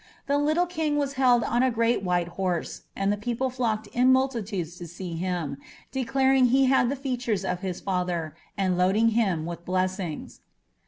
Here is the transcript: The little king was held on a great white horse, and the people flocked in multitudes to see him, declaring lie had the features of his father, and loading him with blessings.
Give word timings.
The 0.25 0.39
little 0.39 0.65
king 0.65 0.97
was 0.97 1.13
held 1.13 1.43
on 1.43 1.61
a 1.61 1.69
great 1.69 2.01
white 2.01 2.29
horse, 2.29 2.85
and 2.95 3.11
the 3.11 3.17
people 3.21 3.51
flocked 3.51 3.85
in 3.89 4.11
multitudes 4.11 4.75
to 4.77 4.87
see 4.87 5.13
him, 5.15 5.57
declaring 5.91 6.51
lie 6.51 6.65
had 6.67 6.89
the 6.89 6.95
features 6.95 7.45
of 7.45 7.59
his 7.59 7.81
father, 7.81 8.35
and 8.57 8.79
loading 8.79 9.09
him 9.09 9.45
with 9.45 9.63
blessings. 9.63 10.39